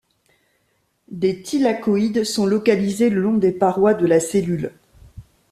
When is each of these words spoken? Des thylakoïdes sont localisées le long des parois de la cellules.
Des 1.11 1.43
thylakoïdes 1.43 2.23
sont 2.23 2.47
localisées 2.47 3.11
le 3.11 3.21
long 3.21 3.35
des 3.37 3.51
parois 3.51 3.93
de 3.93 4.07
la 4.07 4.19
cellules. 4.19 4.73